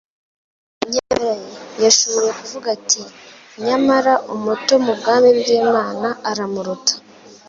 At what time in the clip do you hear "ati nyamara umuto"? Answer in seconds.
2.77-4.73